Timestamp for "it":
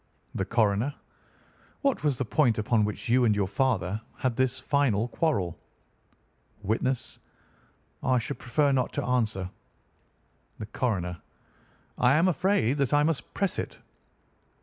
13.59-13.77